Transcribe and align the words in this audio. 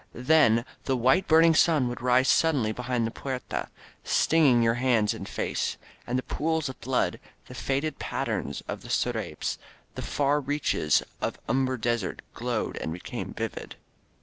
Then 0.15 0.65
the 0.85 0.97
white, 0.97 1.27
burning 1.27 1.53
sun 1.53 1.87
would 1.87 2.01
rise 2.01 2.27
suddenly 2.27 2.71
behind 2.71 3.05
the 3.05 3.11
Puerta, 3.11 3.69
stinging 4.03 4.63
your 4.63 4.73
hands 4.73 5.13
and 5.13 5.29
face. 5.29 5.77
And 6.07 6.17
the 6.17 6.23
pools 6.23 6.69
of 6.69 6.81
blood, 6.81 7.19
the 7.45 7.53
faded 7.53 7.99
patterns 7.99 8.63
of 8.67 8.81
the 8.81 8.89
scrapes, 8.89 9.59
the 9.93 10.01
far 10.01 10.41
reaches 10.41 11.03
of 11.21 11.37
umber 11.47 11.77
desert 11.77 12.23
glowed 12.33 12.77
and 12.77 12.91
became 12.91 13.35
vivid. 13.35 13.75